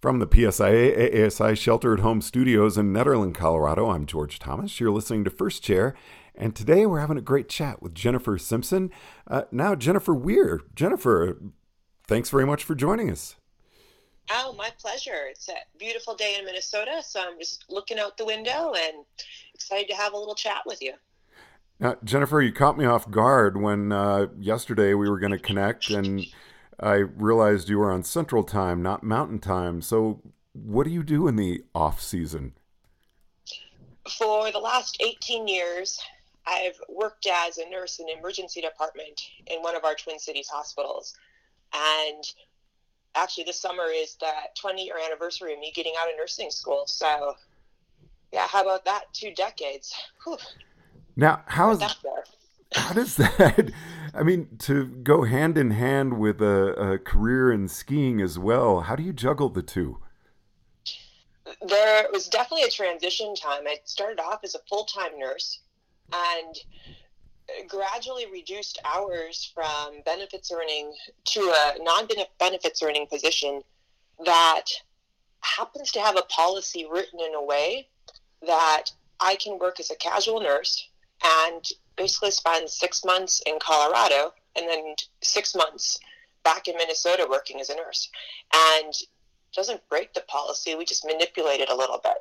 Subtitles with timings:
[0.00, 4.78] From the PSIA ASI Shelter at Home Studios in Nederland, Colorado, I'm George Thomas.
[4.78, 5.92] You're listening to First Chair,
[6.36, 8.92] and today we're having a great chat with Jennifer Simpson.
[9.26, 10.60] Uh, now, Jennifer Weir.
[10.76, 11.36] Jennifer,
[12.06, 13.34] thanks very much for joining us.
[14.30, 15.26] Oh, my pleasure.
[15.30, 19.04] It's a beautiful day in Minnesota, so I'm just looking out the window and
[19.52, 20.92] excited to have a little chat with you.
[21.80, 25.90] Now, Jennifer, you caught me off guard when uh, yesterday we were going to connect
[25.90, 26.24] and
[26.80, 29.82] I realized you were on Central Time, not Mountain Time.
[29.82, 30.20] So,
[30.52, 32.52] what do you do in the off season?
[34.16, 36.00] For the last 18 years,
[36.46, 40.48] I've worked as a nurse in the emergency department in one of our Twin Cities
[40.48, 41.14] hospitals.
[41.74, 42.24] And
[43.14, 46.84] actually, this summer is the 20 year anniversary of me getting out of nursing school.
[46.86, 47.34] So,
[48.32, 49.04] yeah, how about that?
[49.12, 49.94] Two decades.
[50.24, 50.38] Whew.
[51.16, 51.96] Now, how is that?
[52.72, 53.72] How does that?
[54.14, 58.80] I mean, to go hand in hand with a, a, career in skiing as well.
[58.80, 59.98] How do you juggle the two?
[61.66, 63.62] There was definitely a transition time.
[63.66, 65.60] I started off as a full time nurse
[66.12, 70.92] and gradually reduced hours from benefits earning
[71.24, 72.08] to a non
[72.38, 73.62] benefits earning position
[74.24, 74.64] that
[75.40, 77.88] happens to have a policy written in a way
[78.46, 78.84] that
[79.20, 80.88] I can work as a casual nurse
[81.24, 81.64] and
[81.98, 85.98] basically spend six months in Colorado and then six months
[86.44, 88.08] back in Minnesota working as a nurse.
[88.54, 88.94] And
[89.54, 92.16] doesn't break the policy, we just manipulate it a little bit.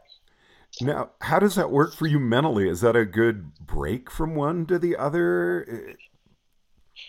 [0.81, 2.67] Now, how does that work for you mentally?
[2.67, 5.66] Is that a good break from one to the other?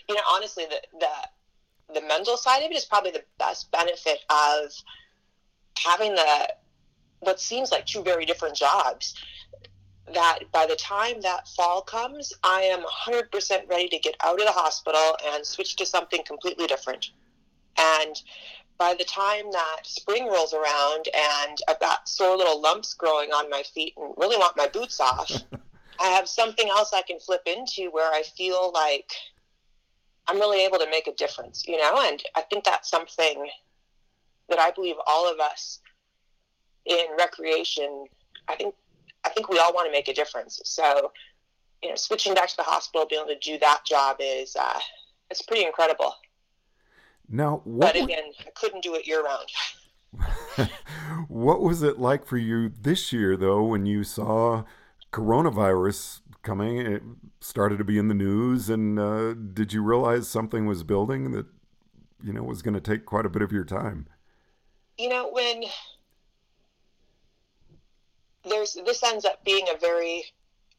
[0.09, 4.21] You know, honestly, the the the mental side of it is probably the best benefit
[4.31, 4.73] of
[5.77, 6.55] having the
[7.21, 9.15] what seems like two very different jobs
[10.15, 14.47] that by the time that fall comes, I am 100% ready to get out of
[14.47, 17.11] the hospital and switch to something completely different.
[17.79, 18.21] And
[18.79, 23.51] by the time that spring rolls around and I've got sore little lumps growing on
[23.51, 25.31] my feet and really want my boots off,
[26.01, 29.11] I have something else I can flip into where I feel like
[30.29, 32.03] I'm really able to make a difference, you know?
[32.03, 33.49] And I think that's something
[34.49, 35.81] that I believe all of us
[36.87, 38.07] in recreation,
[38.47, 38.75] I think
[39.39, 40.61] think we all want to make a difference.
[40.65, 41.13] So,
[41.83, 44.81] you know, switching back to the hospital, being able to do that job is uh,
[45.31, 46.15] it's pretty incredible.
[47.29, 50.71] Now, but again, I couldn't do it year round.
[51.29, 54.65] what was it like for you this year, though, when you saw
[55.13, 56.79] coronavirus coming?
[56.79, 57.03] It
[57.41, 61.47] started to be in the news, and uh, did you realize something was building that
[62.25, 64.09] you know was going to take quite a bit of your time?
[64.97, 65.65] You know, when
[68.45, 70.25] there's this ends up being a very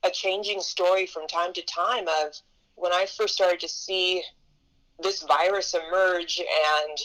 [0.03, 2.34] a changing story from time to time of
[2.75, 4.24] when I first started to see
[5.02, 6.97] this virus emerge and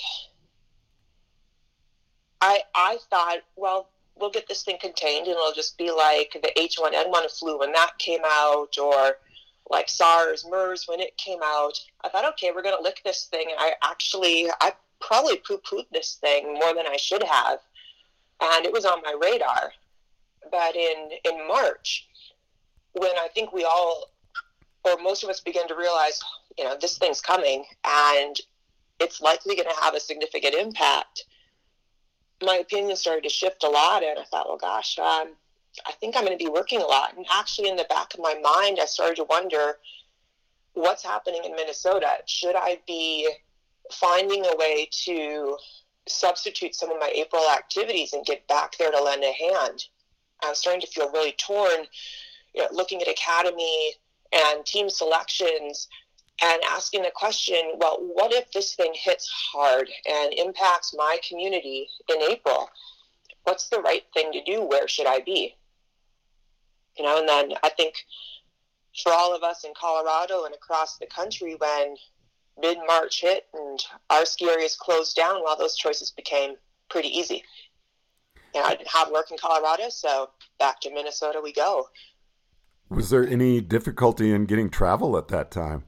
[2.40, 6.52] I I thought, well, we'll get this thing contained and it'll just be like the
[6.60, 9.16] H1N1 flu when that came out or
[9.70, 11.72] like SARS, MERS when it came out.
[12.02, 13.46] I thought, okay, we're going to lick this thing.
[13.50, 17.60] And I actually, I probably poo pooed this thing more than I should have.
[18.40, 19.72] And it was on my radar
[20.50, 22.08] but in in March,
[22.92, 24.10] when I think we all,
[24.84, 26.20] or most of us, began to realize,
[26.56, 28.40] you know, this thing's coming and
[29.00, 31.24] it's likely going to have a significant impact.
[32.42, 35.34] My opinion started to shift a lot, and I thought, well, gosh, um,
[35.86, 37.16] I think I'm going to be working a lot.
[37.16, 39.78] And actually, in the back of my mind, I started to wonder
[40.74, 42.08] what's happening in Minnesota.
[42.26, 43.28] Should I be
[43.92, 45.56] finding a way to
[46.06, 49.86] substitute some of my April activities and get back there to lend a hand?
[50.52, 51.86] Starting to feel really torn,
[52.54, 53.94] you know, looking at academy
[54.32, 55.88] and team selections
[56.42, 61.88] and asking the question, well, what if this thing hits hard and impacts my community
[62.10, 62.68] in April?
[63.44, 64.62] What's the right thing to do?
[64.62, 65.54] Where should I be?
[66.98, 67.94] You know, and then I think
[69.02, 71.96] for all of us in Colorado and across the country, when
[72.60, 76.54] mid March hit and our ski areas closed down, well, those choices became
[76.88, 77.44] pretty easy
[78.60, 81.88] know, I didn't have work in Colorado, so back to Minnesota we go.
[82.88, 85.84] Was there any difficulty in getting travel at that time?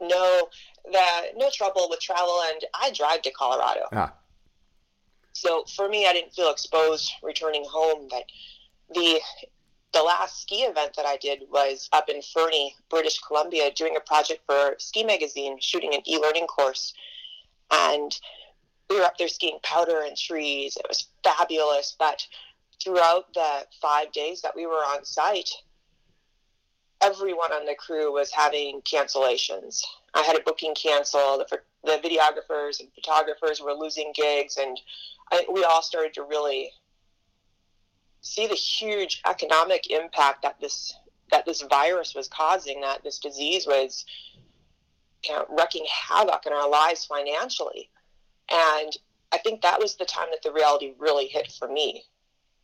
[0.00, 0.48] No,
[0.84, 1.04] the,
[1.36, 3.82] no trouble with travel, and I drive to Colorado.
[3.92, 4.14] Ah.
[5.32, 8.08] So for me, I didn't feel exposed returning home.
[8.10, 8.24] But
[8.94, 9.20] the
[9.92, 14.00] the last ski event that I did was up in Fernie, British Columbia, doing a
[14.00, 16.92] project for Ski Magazine, shooting an e-learning course,
[17.70, 18.18] and
[18.90, 20.76] we were up there skiing powder and trees.
[20.76, 21.94] It was fabulous.
[21.98, 22.26] But
[22.82, 25.50] throughout the five days that we were on site,
[27.00, 29.82] everyone on the crew was having cancellations.
[30.14, 31.44] I had a booking canceled.
[31.50, 34.78] The, the videographers and photographers were losing gigs, and
[35.30, 36.70] I, we all started to really
[38.20, 40.94] see the huge economic impact that this
[41.30, 44.06] that this virus was causing, that this disease was
[45.24, 47.90] you know, wreaking havoc in our lives financially.
[48.50, 48.96] And
[49.32, 52.04] I think that was the time that the reality really hit for me.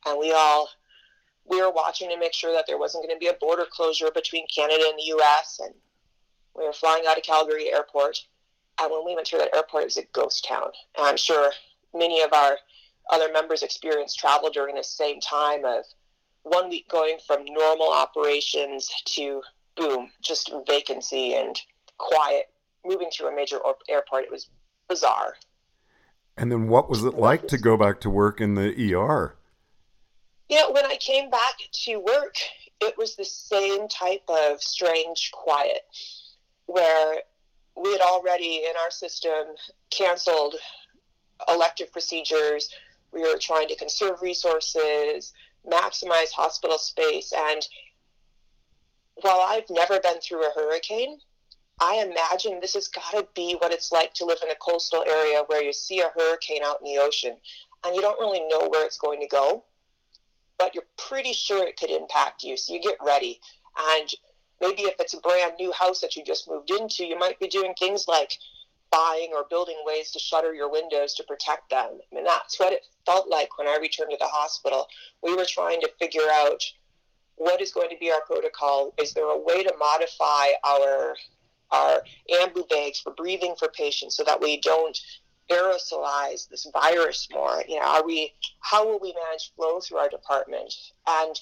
[0.07, 0.69] And we all
[1.47, 4.11] we were watching to make sure that there wasn't going to be a border closure
[4.11, 5.75] between Canada and the US and
[6.57, 8.25] we were flying out of Calgary airport.
[8.81, 10.71] And when we went through that airport, it was a ghost town.
[10.97, 11.51] And I'm sure
[11.93, 12.59] many of our
[13.11, 15.85] other members experienced travel during the same time of
[16.43, 19.43] one week going from normal operations to
[19.77, 21.61] boom, just vacancy and
[21.99, 22.51] quiet,
[22.85, 23.59] moving through a major
[23.89, 24.25] airport.
[24.25, 24.49] It was
[24.89, 25.35] bizarre.
[26.37, 29.37] And then what was it like to go back to work in the ER?
[30.51, 31.55] Know, when I came back
[31.85, 32.37] to work,
[32.81, 35.83] it was the same type of strange quiet
[36.67, 37.23] where
[37.77, 39.47] we had already in our system
[39.91, 40.55] canceled
[41.49, 42.69] elective procedures.
[43.13, 45.33] We were trying to conserve resources,
[45.67, 47.33] maximize hospital space.
[47.33, 47.67] And
[49.23, 51.19] while I've never been through a hurricane,
[51.81, 55.05] I imagine this has got to be what it's like to live in a coastal
[55.07, 57.37] area where you see a hurricane out in the ocean
[57.85, 59.65] and you don't really know where it's going to go,
[60.59, 62.57] but you're pretty sure it could impact you.
[62.57, 63.41] So you get ready.
[63.93, 64.09] And
[64.61, 67.49] maybe if it's a brand new house that you just moved into, you might be
[67.49, 68.39] doing things like
[68.91, 71.99] buying or building ways to shutter your windows to protect them.
[72.13, 74.87] I mean, that's what it felt like when I returned to the hospital.
[75.23, 76.63] We were trying to figure out
[77.37, 78.95] what is going to be our protocol.
[78.97, 81.17] Is there a way to modify our
[81.75, 84.99] our ambu bags for breathing for patients so that we don't
[85.51, 87.63] aerosolize this virus more?
[87.69, 88.33] You know, are we?
[88.61, 90.73] How will we manage flow through our department?
[91.07, 91.39] And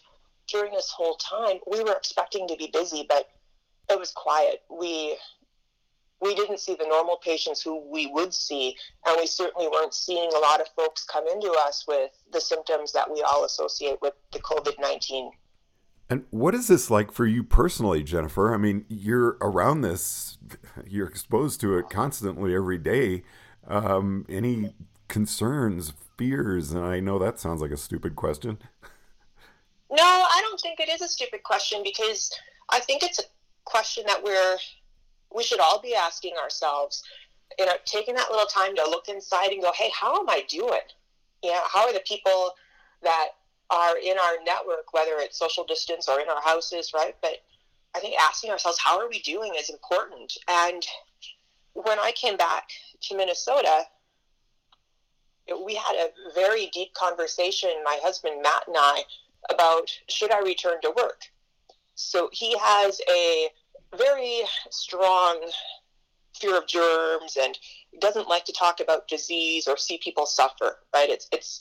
[0.49, 3.29] during this whole time, we were expecting to be busy, but
[3.91, 4.63] it was quiet.
[4.71, 5.17] We
[6.21, 8.77] we didn't see the normal patients who we would see,
[9.07, 12.93] and we certainly weren't seeing a lot of folks come into us with the symptoms
[12.93, 15.33] that we all associate with the COVID 19.
[16.09, 18.53] And what is this like for you personally, Jennifer?
[18.53, 20.37] I mean, you're around this,
[20.87, 23.23] you're exposed to it constantly every day.
[23.67, 24.75] Um, any
[25.09, 26.73] concerns, fears?
[26.73, 28.59] And I know that sounds like a stupid question.
[29.91, 32.33] No, I don't think it is a stupid question because
[32.71, 33.25] I think it's a
[33.65, 34.57] question that we're
[35.35, 37.03] we should all be asking ourselves,
[37.59, 40.45] you know, taking that little time to look inside and go, hey, how am I
[40.49, 40.81] doing?
[41.43, 42.53] You know, how are the people
[43.03, 43.29] that
[43.73, 47.17] are in our network, whether it's social distance or in our houses, right?
[47.23, 47.39] But
[47.97, 50.33] I think asking ourselves, how are we doing is important.
[50.49, 50.87] And
[51.73, 52.69] when I came back
[53.03, 53.85] to Minnesota,
[55.65, 59.03] we had a very deep conversation, my husband Matt and I,
[59.51, 61.23] about should I return to work.
[61.95, 63.49] So he has a
[63.97, 65.51] very strong
[66.35, 67.59] fear of germs and
[68.01, 71.11] doesn't like to talk about disease or see people suffer, right?
[71.11, 71.61] It's it's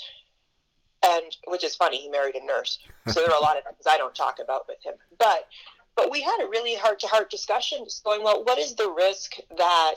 [1.06, 2.80] and which is funny, he married a nurse.
[3.08, 4.94] So there are a lot of things I don't talk about with him.
[5.18, 5.48] But
[5.96, 8.90] but we had a really heart to heart discussion just going, well, what is the
[8.90, 9.96] risk that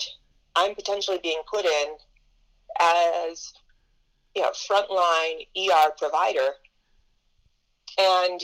[0.57, 1.97] I'm potentially being put in
[2.81, 3.53] as
[4.35, 6.49] you know, frontline ER provider?
[7.99, 8.43] And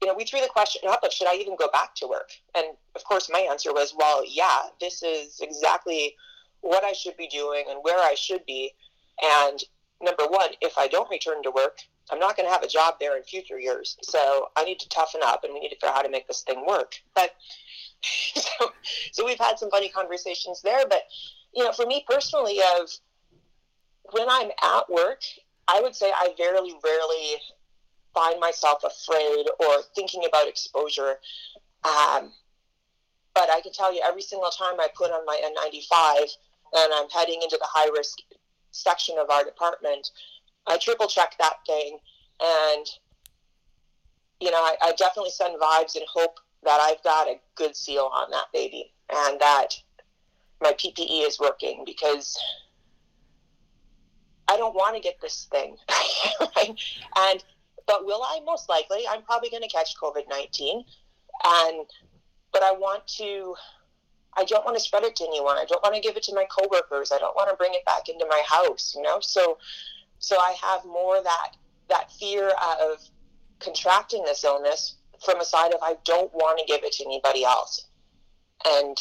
[0.00, 2.30] you know, we threw the question up of should I even go back to work?
[2.54, 6.14] And of course, my answer was, well, yeah, this is exactly
[6.60, 8.72] what I should be doing and where I should be.
[9.22, 9.58] And
[10.02, 11.78] number one, if I don't return to work,
[12.10, 13.96] I'm not going to have a job there in future years.
[14.02, 16.28] So I need to toughen up and we need to figure out how to make
[16.28, 16.94] this thing work.
[17.14, 17.30] But
[18.02, 18.72] so,
[19.12, 20.84] so we've had some funny conversations there.
[20.88, 21.02] But,
[21.54, 22.90] you know, for me personally, of
[24.12, 25.22] when I'm at work,
[25.66, 27.40] I would say I very rarely
[28.12, 31.16] find myself afraid or thinking about exposure.
[31.84, 32.32] Um,
[33.34, 36.28] but I can tell you, every single time I put on my N95
[36.74, 38.18] and I'm heading into the high risk
[38.74, 40.10] section of our department,
[40.66, 41.98] I triple check that thing.
[42.40, 42.86] And,
[44.40, 48.10] you know, I, I definitely send vibes and hope that I've got a good seal
[48.12, 49.68] on that baby and that
[50.60, 52.38] my PPE is working because
[54.48, 55.76] I don't want to get this thing.
[57.16, 57.44] And
[57.86, 58.40] but will I?
[58.44, 59.02] Most likely.
[59.08, 60.84] I'm probably going to catch COVID 19.
[61.44, 61.86] And,
[62.52, 63.54] but I want to,
[64.36, 65.56] I don't want to spread it to anyone.
[65.56, 67.12] I don't want to give it to my coworkers.
[67.12, 69.18] I don't want to bring it back into my house, you know?
[69.20, 69.58] So,
[70.18, 71.56] so I have more that,
[71.88, 72.50] that fear
[72.80, 72.98] of
[73.60, 77.44] contracting this illness from a side of I don't want to give it to anybody
[77.44, 77.86] else.
[78.66, 78.96] And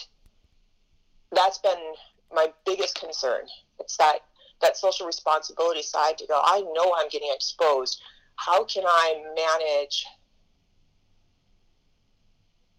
[1.31, 1.93] that's been
[2.31, 3.41] my biggest concern.
[3.79, 4.19] It's that
[4.61, 8.01] that social responsibility side to go, I know I'm getting exposed
[8.35, 10.05] how can I manage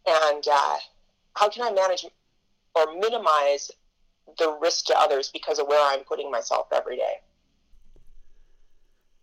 [0.06, 0.76] and uh,
[1.34, 2.04] how can I manage
[2.74, 3.70] or minimize
[4.38, 7.14] the risk to others because of where I'm putting myself every day.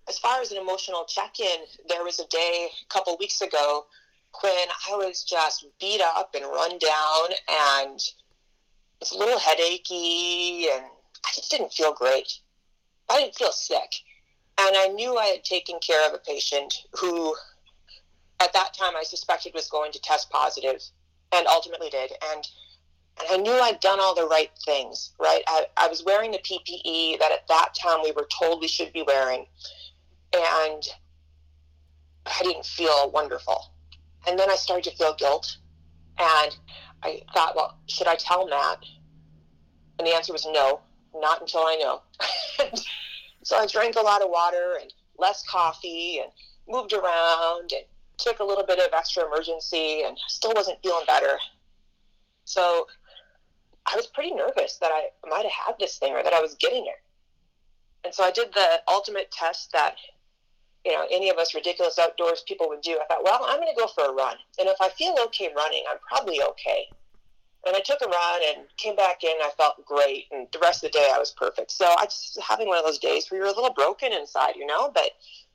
[0.08, 3.86] As far as an emotional check-in, there was a day a couple weeks ago
[4.42, 8.00] when I was just beat up and run down and
[9.02, 10.86] it's a little headachy and
[11.26, 12.40] I just didn't feel great.
[13.10, 13.92] I didn't feel sick.
[14.60, 17.36] And I knew I had taken care of a patient who
[18.42, 20.82] at that time I suspected was going to test positive
[21.32, 22.12] and ultimately did.
[22.32, 22.48] And
[23.30, 25.44] I knew I'd done all the right things, right?
[25.48, 28.94] I, I was wearing the PPE that at that time we were told we should
[28.94, 29.46] be wearing.
[30.34, 30.84] And
[32.26, 33.72] I didn't feel wonderful.
[34.28, 35.58] And then I started to feel guilt.
[36.18, 36.56] And
[37.04, 38.80] I thought, well, should I tell Matt?
[39.98, 40.82] And the answer was no,
[41.16, 42.02] not until I know.
[43.44, 46.32] so I drank a lot of water and less coffee and
[46.68, 47.86] moved around and
[48.18, 51.38] took a little bit of extra Emergen-C and still wasn't feeling better.
[52.46, 52.88] So
[53.92, 56.56] I was pretty nervous that I might have had this thing or that I was
[56.56, 57.02] getting it.
[58.04, 59.96] And so I did the ultimate test that,
[60.86, 63.00] you know, any of us ridiculous outdoors people would do.
[63.02, 64.38] I thought, well, I'm going to go for a run.
[64.60, 66.90] And if I feel okay running, I'm probably okay.
[67.68, 69.34] And I took a run and came back in.
[69.42, 70.26] I felt great.
[70.32, 71.72] And the rest of the day, I was perfect.
[71.72, 74.66] So I just having one of those days where you're a little broken inside, you
[74.66, 75.12] know, but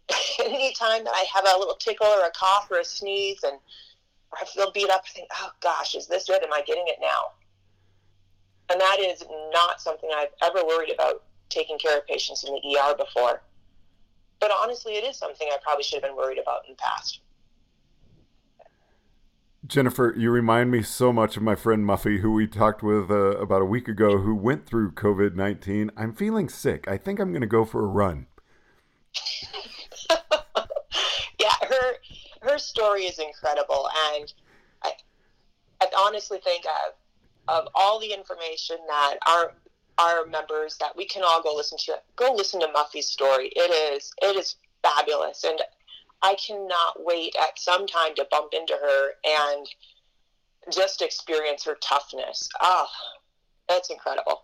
[0.39, 3.59] anytime that I have a little tickle or a cough or a sneeze and
[4.41, 6.43] I feel beat up, I think, oh gosh, is this it?
[6.43, 7.33] Am I getting it now?
[8.71, 12.79] And that is not something I've ever worried about taking care of patients in the
[12.79, 13.43] ER before.
[14.41, 17.21] But honestly, it is something I probably should have been worried about in the past.
[19.67, 23.37] Jennifer, you remind me so much of my friend Muffy, who we talked with uh,
[23.39, 25.91] about a week ago, who went through COVID 19.
[25.97, 26.87] I'm feeling sick.
[26.87, 28.27] I think I'm going to go for a run.
[31.41, 31.95] yeah, her
[32.43, 34.33] her story is incredible, and
[34.85, 34.93] I,
[35.81, 36.93] I honestly think I've
[37.49, 39.53] of all the information that our
[39.99, 41.95] our members that we can all go listen to.
[42.17, 43.51] Go listen to Muffy's story.
[43.57, 45.61] It is it is fabulous, and
[46.23, 49.67] I cannot wait at some time to bump into her and
[50.73, 52.49] just experience her toughness.
[52.61, 53.19] Ah, oh,
[53.69, 54.43] that's incredible.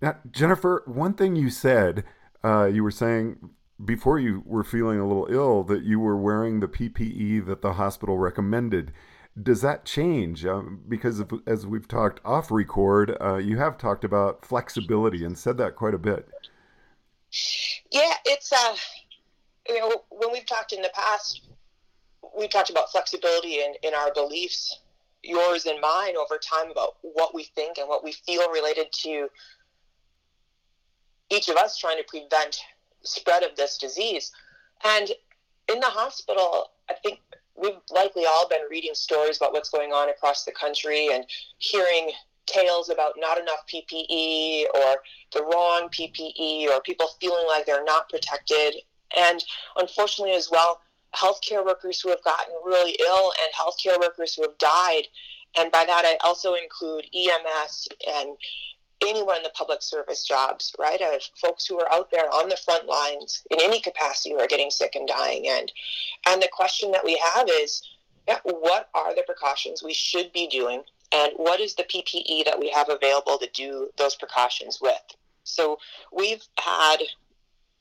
[0.00, 2.04] Now, Jennifer, one thing you said,
[2.42, 3.38] uh, you were saying
[3.84, 7.74] before you were feeling a little ill that you were wearing the PPE that the
[7.74, 8.92] hospital recommended
[9.40, 10.44] does that change?
[10.44, 15.56] Um, because as we've talked off record, uh, you have talked about flexibility and said
[15.58, 16.28] that quite a bit.
[17.90, 18.76] Yeah, it's uh,
[19.68, 21.42] you know, when we've talked in the past,
[22.36, 24.80] we've talked about flexibility in, in our beliefs,
[25.22, 29.28] yours and mine, over time about what we think and what we feel related to
[31.30, 32.60] each of us trying to prevent
[33.02, 34.30] spread of this disease.
[34.84, 35.10] And
[35.72, 37.20] in the hospital, I think
[37.62, 41.24] we've likely all been reading stories about what's going on across the country and
[41.58, 42.10] hearing
[42.46, 44.96] tales about not enough PPE or
[45.32, 48.74] the wrong PPE or people feeling like they're not protected.
[49.16, 49.42] And
[49.76, 50.80] unfortunately, as well,
[51.14, 55.02] healthcare workers who have gotten really ill and healthcare workers who have died.
[55.58, 58.36] And by that, I also include EMS and
[59.06, 61.00] anyone in the public service jobs, right?
[61.00, 64.46] Of folks who are out there on the front lines in any capacity who are
[64.46, 65.48] getting sick and dying.
[65.48, 65.72] And
[66.26, 67.82] and the question that we have is,
[68.26, 70.82] yeah, what are the precautions we should be doing,
[71.12, 75.02] and what is the PPE that we have available to do those precautions with?
[75.44, 75.78] So
[76.12, 76.98] we've had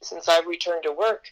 [0.01, 1.25] since I've returned to work,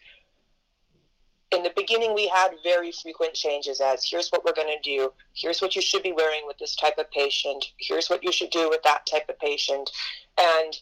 [1.52, 5.12] in the beginning, we had very frequent changes as here's what we're going to do,
[5.34, 8.52] here's what you should be wearing with this type of patient, here's what you should
[8.52, 9.90] do with that type of patient.
[10.38, 10.80] And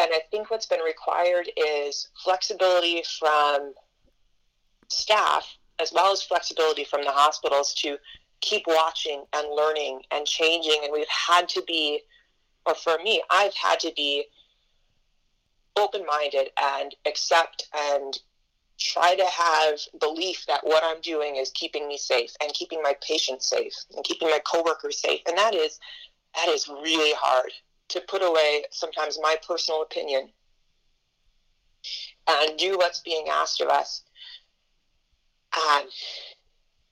[0.00, 3.74] and I think what's been required is flexibility from
[4.86, 7.96] staff as well as flexibility from the hospitals to
[8.40, 10.80] keep watching and learning and changing.
[10.84, 12.00] And we've had to be,
[12.64, 14.26] or for me, I've had to be
[15.76, 18.18] open minded and accept and
[18.78, 22.94] try to have belief that what I'm doing is keeping me safe and keeping my
[23.06, 25.20] patients safe and keeping my coworkers safe.
[25.26, 25.78] And that is
[26.36, 27.50] that is really hard
[27.88, 30.28] to put away sometimes my personal opinion
[32.28, 34.02] and do what's being asked of us.
[35.56, 35.88] Um,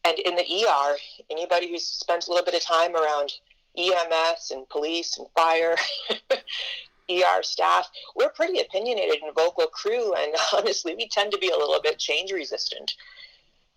[0.04, 0.96] and in the ER,
[1.30, 3.32] anybody who's spent a little bit of time around
[3.76, 5.76] EMS and police and fire
[7.10, 11.56] ER staff, we're pretty opinionated and vocal crew, and honestly, we tend to be a
[11.56, 12.94] little bit change resistant.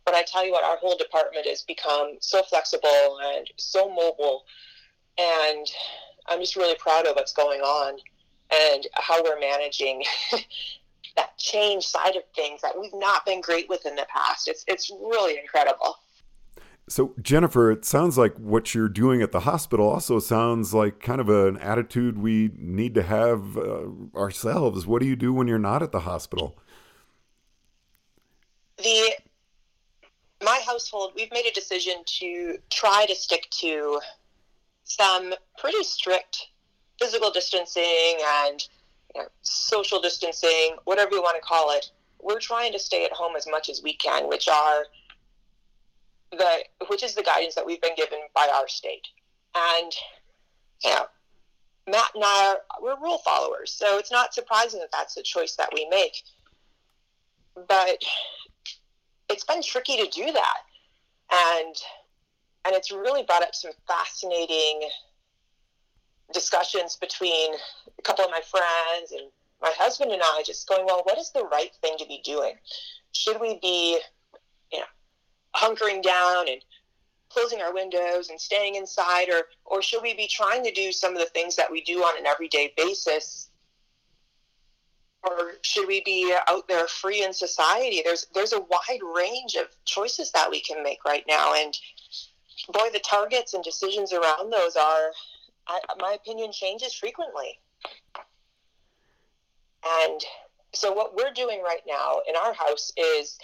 [0.05, 4.45] But I tell you what, our whole department has become so flexible and so mobile,
[5.17, 5.67] and
[6.27, 7.97] I'm just really proud of what's going on
[8.51, 10.03] and how we're managing
[11.15, 14.47] that change side of things that we've not been great with in the past.
[14.47, 15.97] It's it's really incredible.
[16.89, 21.21] So, Jennifer, it sounds like what you're doing at the hospital also sounds like kind
[21.21, 23.83] of an attitude we need to have uh,
[24.15, 24.87] ourselves.
[24.87, 26.57] What do you do when you're not at the hospital?
[28.77, 29.11] The
[30.43, 33.99] my household, we've made a decision to try to stick to
[34.83, 36.47] some pretty strict
[36.99, 38.67] physical distancing and
[39.13, 41.91] you know, social distancing, whatever you want to call it.
[42.19, 44.85] We're trying to stay at home as much as we can, which are
[46.31, 49.07] the which is the guidance that we've been given by our state.
[49.55, 49.91] And
[50.83, 51.05] you know,
[51.89, 55.55] Matt and I are we're rule followers, so it's not surprising that that's the choice
[55.55, 56.23] that we make.
[57.67, 58.03] But
[59.29, 60.57] it's been tricky to do that,
[61.31, 61.75] and
[62.65, 64.89] and it's really brought up some fascinating
[66.33, 67.53] discussions between
[67.97, 69.31] a couple of my friends and
[69.61, 72.53] my husband and I just going, well, what is the right thing to be doing?
[73.11, 73.99] Should we be,
[75.55, 76.61] hunkering down and
[77.29, 81.13] closing our windows and staying inside or or should we be trying to do some
[81.13, 83.49] of the things that we do on an everyday basis?
[85.21, 88.01] Or should we be out there free in society?
[88.03, 91.77] There's there's a wide range of choices that we can make right now and
[92.73, 95.11] boy the targets and decisions around those are
[95.67, 97.59] I, my opinion changes frequently.
[100.03, 100.21] And
[100.73, 103.37] so what we're doing right now in our house is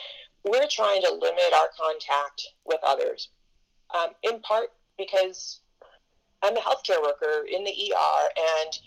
[0.46, 3.30] we're trying to limit our contact with others,
[3.94, 5.60] um, in part because
[6.44, 8.80] I'm a healthcare worker in the ER, and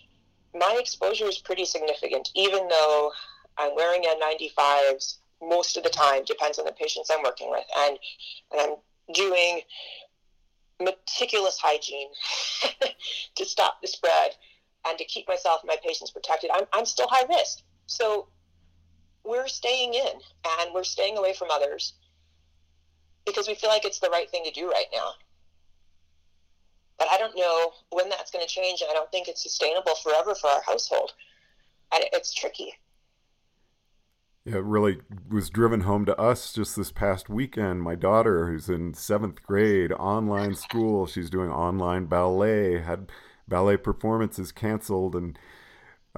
[0.54, 3.12] my exposure is pretty significant, even though
[3.56, 7.98] I'm wearing N95s most of the time, depends on the patients I'm working with, and,
[8.52, 8.76] and I'm
[9.14, 9.62] doing
[10.80, 12.08] meticulous hygiene
[13.34, 14.32] to stop the spread
[14.86, 16.50] and to keep myself and my patients protected.
[16.54, 17.62] I'm, I'm still high risk.
[17.86, 18.28] So
[19.24, 20.12] we're staying in
[20.60, 21.94] and we're staying away from others
[23.26, 25.10] because we feel like it's the right thing to do right now.
[26.98, 28.82] But I don't know when that's going to change.
[28.88, 31.12] I don't think it's sustainable forever for our household.
[31.92, 32.74] It's tricky.
[34.44, 37.82] Yeah, it really was driven home to us just this past weekend.
[37.82, 43.12] My daughter, who's in seventh grade, online school, she's doing online ballet, had
[43.46, 45.38] ballet performances canceled, and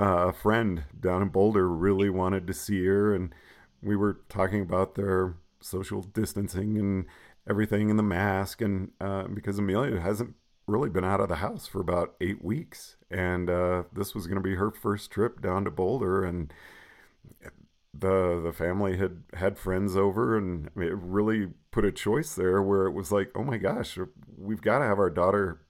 [0.00, 3.34] uh, a friend down in Boulder really wanted to see her, and
[3.82, 7.04] we were talking about their social distancing and
[7.48, 10.34] everything and the mask, and uh, because Amelia hasn't
[10.66, 14.36] really been out of the house for about eight weeks, and uh, this was going
[14.36, 16.52] to be her first trip down to Boulder, and
[17.92, 22.86] the the family had had friends over, and it really put a choice there where
[22.86, 23.98] it was like, oh my gosh,
[24.38, 25.60] we've got to have our daughter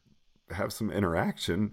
[0.51, 1.73] have some interaction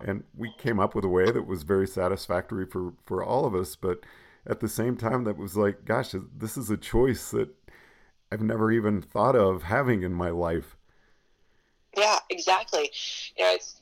[0.00, 3.54] and we came up with a way that was very satisfactory for for all of
[3.54, 4.00] us but
[4.46, 7.48] at the same time that was like gosh this is a choice that
[8.32, 10.76] i've never even thought of having in my life.
[11.96, 12.90] Yeah exactly.
[13.36, 13.80] You know it's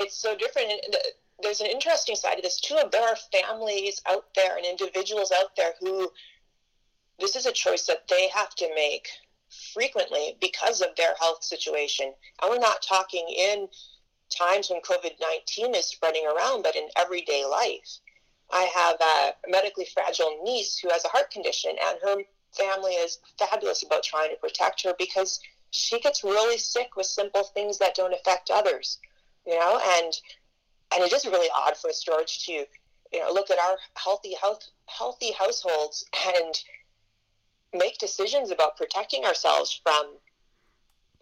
[0.00, 0.72] it's so different.
[1.40, 5.54] There's an interesting side to this too there are families out there and individuals out
[5.56, 6.10] there who
[7.20, 9.06] this is a choice that they have to make
[9.72, 12.12] frequently because of their health situation.
[12.42, 13.68] And we're not talking in
[14.34, 17.98] times when COVID 19 is spreading around, but in everyday life.
[18.52, 23.18] I have a medically fragile niece who has a heart condition, and her family is
[23.38, 27.94] fabulous about trying to protect her because she gets really sick with simple things that
[27.94, 28.98] don't affect others,
[29.46, 30.12] you know, and
[30.92, 34.34] and it is really odd for us, George, to you know look at our healthy
[34.34, 36.04] health healthy households
[36.36, 36.60] and
[37.72, 40.16] make decisions about protecting ourselves from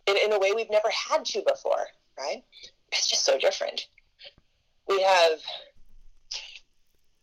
[0.07, 1.87] in, in a way we've never had to before,
[2.18, 2.44] right?
[2.93, 3.87] It's just so different.
[4.89, 5.41] We have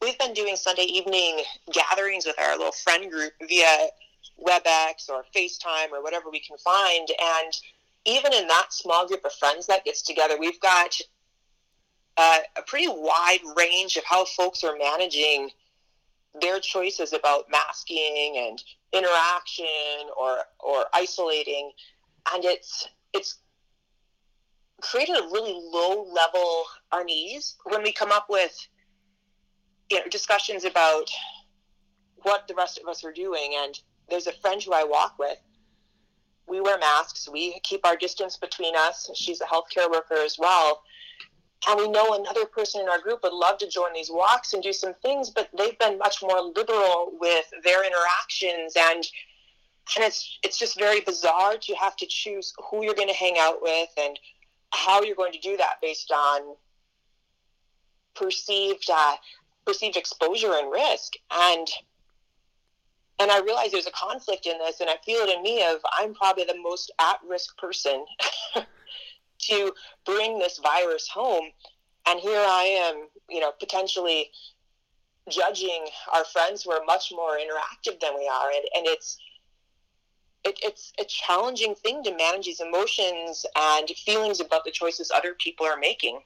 [0.02, 3.90] we've been doing Sunday evening gatherings with our little friend group via
[4.46, 7.08] WebEx or FaceTime or whatever we can find.
[7.22, 7.54] And
[8.06, 10.96] even in that small group of friends that gets together, we've got
[12.18, 15.50] uh, a pretty wide range of how folks are managing
[16.42, 21.72] their choices about masking and interaction or or isolating.
[22.34, 23.40] And it's it's
[24.82, 28.56] created a really low level unease when we come up with
[29.90, 31.10] you know discussions about
[32.24, 33.56] what the rest of us are doing.
[33.58, 35.38] And there's a friend who I walk with.
[36.48, 37.30] We wear masks.
[37.32, 39.10] We keep our distance between us.
[39.16, 40.82] She's a healthcare worker as well.
[41.68, 44.64] And we know another person in our group would love to join these walks and
[44.64, 48.74] do some things but they've been much more liberal with their interactions.
[48.78, 49.06] And
[49.96, 53.38] and it's it's just very bizarre to have to choose who you're going to hang
[53.40, 54.20] out with and
[54.72, 56.56] how you're going to do that based on
[58.16, 59.16] perceived uh,
[59.66, 61.14] perceived exposure and risk.
[61.32, 61.68] And
[63.20, 65.80] and I realize there's a conflict in this, and I feel it in me of
[65.98, 68.06] I'm probably the most at-risk person
[69.40, 69.74] to
[70.06, 71.52] bring this virus home,
[72.08, 74.32] and here I am, you know, potentially
[75.30, 79.18] judging our friends who are much more interactive than we are, and, and it's
[80.44, 85.36] it, it's a challenging thing to manage these emotions and feelings about the choices other
[85.36, 86.20] people are making.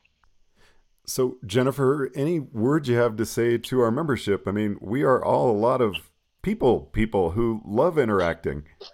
[1.06, 4.48] So, Jennifer, any words you have to say to our membership?
[4.48, 5.96] I mean, we are all a lot of
[6.42, 8.64] people people who love interacting.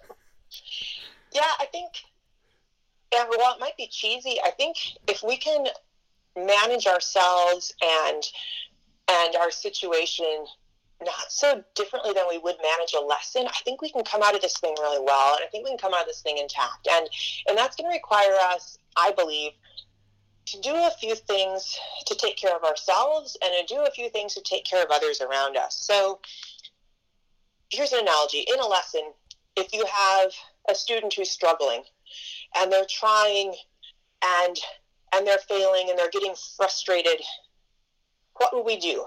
[1.32, 1.92] Yeah, I think
[3.12, 4.76] yeah, while it might be cheesy, I think
[5.08, 5.66] if we can
[6.36, 8.22] manage ourselves and
[9.08, 10.46] and our situation
[11.04, 14.34] not so differently than we would manage a lesson, I think we can come out
[14.34, 16.38] of this thing really well, and I think we can come out of this thing
[16.38, 16.88] intact.
[16.90, 17.08] And
[17.48, 19.52] and that's going to require us, I believe,
[20.46, 24.10] to do a few things to take care of ourselves and to do a few
[24.10, 25.76] things to take care of others around us.
[25.76, 26.20] So
[27.70, 29.12] here's an analogy in a lesson
[29.56, 30.32] if you have
[30.68, 31.82] a student who's struggling
[32.56, 33.54] and they're trying
[34.24, 34.56] and
[35.14, 37.20] and they're failing and they're getting frustrated
[38.34, 39.04] what will we do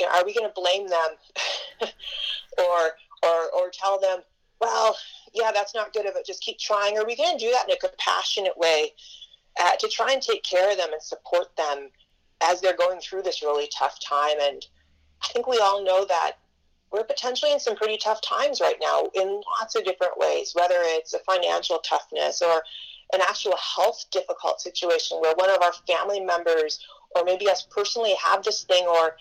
[0.00, 1.88] you know, are we going to blame them?
[2.58, 2.90] Or
[3.22, 4.18] or or tell them
[4.60, 4.96] well
[5.32, 6.96] yeah that's not good of it just keep trying.
[6.96, 8.94] Or are we going to do that in a compassionate way
[9.60, 11.90] uh, to try and take care of them and support them
[12.42, 14.38] as they're going through this really tough time?
[14.40, 14.66] And
[15.22, 16.32] i think we all know that
[16.90, 20.76] we're potentially in some pretty tough times right now in lots of different ways, whether
[20.78, 22.62] it's a financial toughness or
[23.12, 26.84] an actual health difficult situation where one of our family members
[27.14, 29.16] or maybe us personally have this thing or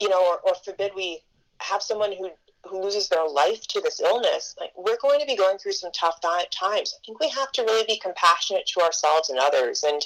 [0.00, 1.20] you know or, or forbid we
[1.60, 2.30] have someone who
[2.64, 5.90] who loses their life to this illness like we're going to be going through some
[5.92, 10.04] tough times i think we have to really be compassionate to ourselves and others and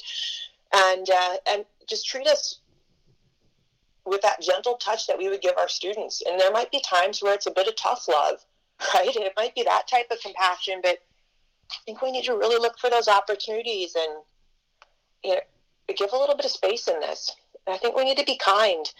[0.72, 2.60] and uh, and just treat us
[4.04, 6.22] with that gentle touch that we would give our students.
[6.26, 8.44] And there might be times where it's a bit of tough love,
[8.94, 9.14] right?
[9.14, 10.98] And it might be that type of compassion, but
[11.70, 14.22] I think we need to really look for those opportunities and
[15.24, 15.40] you know,
[15.96, 17.30] give a little bit of space in this.
[17.66, 18.92] I think we need to be kind,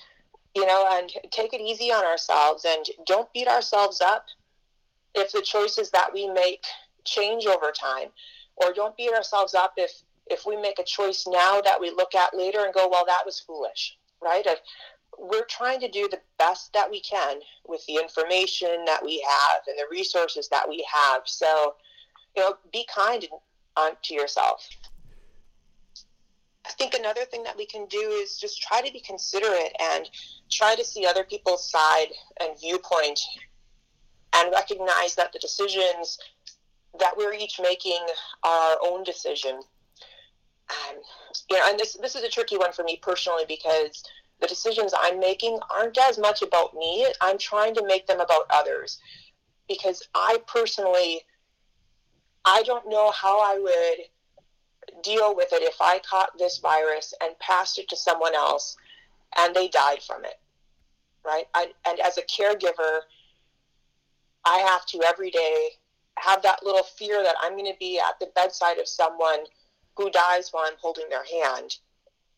[0.55, 4.27] you know, and take it easy on ourselves and don't beat ourselves up
[5.15, 6.65] if the choices that we make
[7.05, 8.09] change over time.
[8.57, 9.91] Or don't beat ourselves up if
[10.29, 13.27] if we make a choice now that we look at later and go, well, that
[13.27, 14.47] was foolish, right?
[15.19, 19.61] we're trying to do the best that we can with the information that we have
[19.69, 21.23] and the resources that we have.
[21.27, 21.75] So,
[22.37, 23.27] you know, be kind
[24.03, 24.69] to yourself.
[26.65, 30.09] I think another thing that we can do is just try to be considerate and
[30.51, 32.09] try to see other people's side
[32.41, 33.21] and viewpoint
[34.35, 36.19] and recognize that the decisions
[36.99, 38.05] that we're each making
[38.45, 39.61] are our own decision.
[40.71, 40.97] Um,
[41.51, 44.05] you know, and this this is a tricky one for me personally because
[44.41, 47.07] the decisions I'm making aren't as much about me.
[47.21, 48.99] I'm trying to make them about others
[49.69, 51.21] because I personally,
[52.45, 54.07] I don't know how I would
[55.03, 58.77] deal with it if I caught this virus and passed it to someone else
[59.39, 60.41] and they died from it.
[61.25, 61.47] Right.
[61.55, 63.01] I, and as a caregiver,
[64.45, 65.69] I have to every day
[66.19, 69.45] have that little fear that I'm going to be at the bedside of someone
[69.97, 71.77] who dies while I'm holding their hand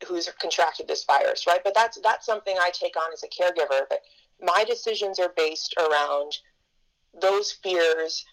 [0.06, 1.62] who's contracted this virus, right?
[1.64, 3.82] But that's that's something I take on as a caregiver.
[3.88, 4.02] But
[4.40, 6.36] my decisions are based around
[7.20, 8.24] those fears,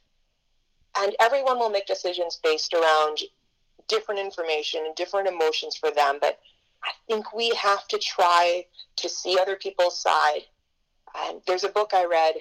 [0.98, 3.20] and everyone will make decisions based around
[3.88, 6.18] different information and different emotions for them.
[6.20, 6.40] But
[6.84, 8.66] I think we have to try
[8.98, 10.42] to see other people's side.
[11.16, 12.36] And there's a book I read,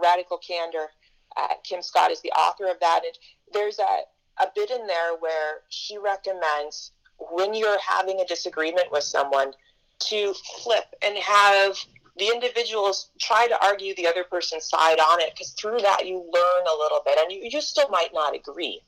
[0.00, 0.88] Radical Candor.
[1.36, 3.14] Uh, Kim Scott is the author of that, and
[3.52, 3.98] there's a
[4.38, 9.52] a bit in there where she recommends when you're having a disagreement with someone
[9.98, 11.76] to flip and have
[12.18, 16.16] the individuals try to argue the other person's side on it because through that you
[16.16, 18.82] learn a little bit and you, you still might not agree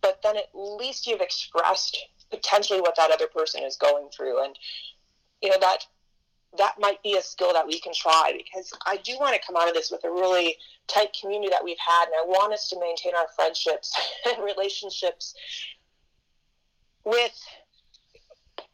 [0.00, 1.98] but then at least you've expressed
[2.30, 4.44] potentially what that other person is going through.
[4.44, 4.58] And
[5.42, 5.86] you know that
[6.56, 9.56] that might be a skill that we can try because I do want to come
[9.56, 10.56] out of this with a really
[10.86, 12.06] tight community that we've had.
[12.06, 13.94] And I want us to maintain our friendships
[14.26, 15.34] and relationships
[17.04, 17.38] with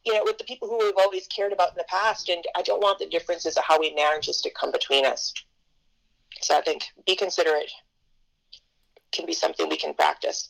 [0.04, 2.28] you know with the people who we've always cared about in the past.
[2.28, 5.32] And i don't want the differences of how we manage this to come between us.
[6.40, 7.70] So i think be considerate
[9.12, 10.48] can be something we can practice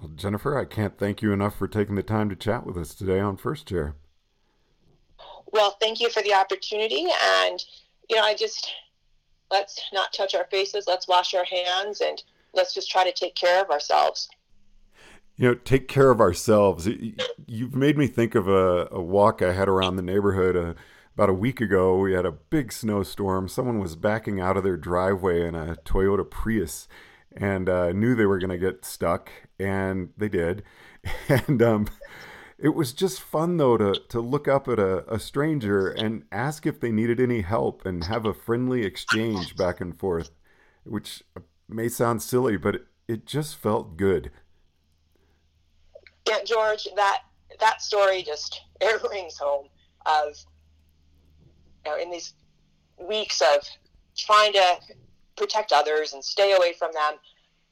[0.00, 2.94] well, jennifer i can't thank you enough for taking the time to chat with us
[2.94, 3.96] today on first chair
[5.52, 7.06] well thank you for the opportunity
[7.42, 7.64] and
[8.08, 8.72] you know i just
[9.50, 12.22] let's not touch our faces let's wash our hands and
[12.54, 14.28] let's just try to take care of ourselves
[15.36, 16.86] you know, take care of ourselves.
[17.46, 20.74] You've made me think of a, a walk I had around the neighborhood uh,
[21.14, 23.48] about a week ago, we had a big snowstorm.
[23.48, 26.88] Someone was backing out of their driveway in a Toyota Prius
[27.36, 30.62] and uh, knew they were going to get stuck, and they did.
[31.28, 31.86] And um,
[32.58, 36.66] it was just fun, though, to, to look up at a, a stranger and ask
[36.66, 40.30] if they needed any help and have a friendly exchange back and forth,
[40.84, 41.22] which
[41.68, 44.30] may sound silly, but it, it just felt good.
[46.28, 47.22] Yeah, George, that
[47.58, 49.68] that story just it rings home
[50.06, 50.36] of
[51.84, 52.34] you know, in these
[52.98, 53.66] weeks of
[54.16, 54.76] trying to
[55.40, 57.14] protect others and stay away from them,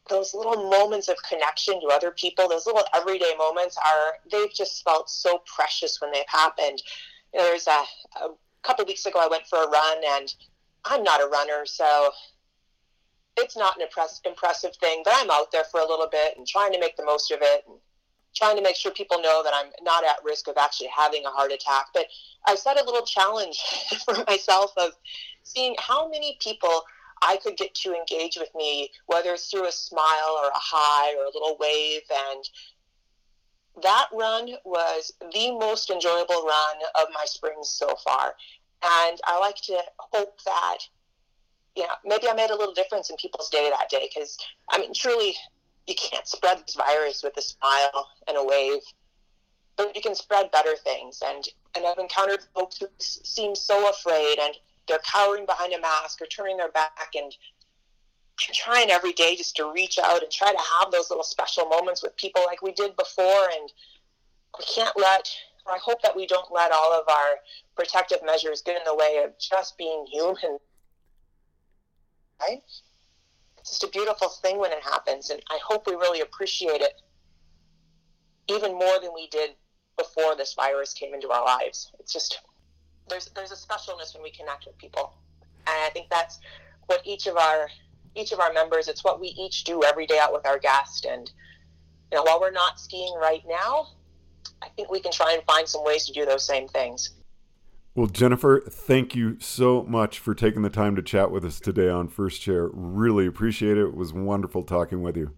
[0.09, 4.83] those little moments of connection to other people, those little everyday moments are, they've just
[4.83, 6.83] felt so precious when they've happened.
[7.35, 7.85] You know, there's a,
[8.25, 8.31] a
[8.63, 10.35] couple weeks ago, I went for a run and
[10.87, 12.11] I'm not a runner, so
[13.37, 16.47] it's not an impress- impressive thing, but I'm out there for a little bit and
[16.47, 17.77] trying to make the most of it and
[18.35, 21.31] trying to make sure people know that I'm not at risk of actually having a
[21.31, 21.87] heart attack.
[21.93, 22.07] But
[22.47, 23.59] I set a little challenge
[24.05, 24.93] for myself of
[25.43, 26.83] seeing how many people
[27.23, 31.15] I could get to engage with me, whether it's through a smile or a hi
[31.15, 32.03] or a little wave.
[32.33, 32.45] And
[33.83, 38.35] that run was the most enjoyable run of my springs so far.
[38.83, 40.79] And I like to hope that,
[41.75, 44.39] yeah, maybe I made a little difference in people's day that day because,
[44.71, 45.35] I mean, truly,
[45.87, 48.81] you can't spread this virus with a smile and a wave,
[49.77, 51.21] but you can spread better things.
[51.25, 54.55] And, and I've encountered folks who seem so afraid and
[54.89, 57.35] they're cowering behind a mask or turning their back and
[58.47, 61.67] I'm trying every day just to reach out and try to have those little special
[61.67, 63.73] moments with people like we did before and
[64.59, 65.29] we can't let
[65.67, 67.37] or I hope that we don't let all of our
[67.77, 70.59] protective measures get in the way of just being human.
[72.41, 72.63] Right?
[73.59, 77.03] It's just a beautiful thing when it happens and I hope we really appreciate it
[78.49, 79.51] even more than we did
[79.99, 81.93] before this virus came into our lives.
[81.99, 82.41] It's just
[83.09, 85.15] there's there's a specialness when we connect with people,
[85.67, 86.41] and I think that's
[86.87, 87.69] what each of our
[88.15, 88.89] each of our members.
[88.89, 91.31] It's what we each do every day out with our guest, and
[92.11, 93.89] you know, while we're not skiing right now,
[94.63, 97.11] I think we can try and find some ways to do those same things.
[97.95, 101.89] Well, Jennifer, thank you so much for taking the time to chat with us today
[101.89, 102.69] on First Chair.
[102.73, 103.89] Really appreciate it.
[103.89, 105.33] It was wonderful talking with you.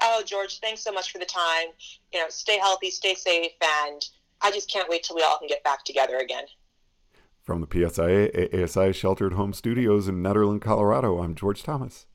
[0.00, 1.66] Oh, George, thanks so much for the time.
[2.12, 3.52] You know, stay healthy, stay safe,
[3.84, 4.02] and
[4.42, 6.44] I just can't wait till we all can get back together again.
[7.42, 12.07] From the PSIA ASI Sheltered Home Studios in Nederland, Colorado, I'm George Thomas.